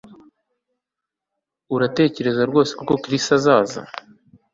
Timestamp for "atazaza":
3.27-3.81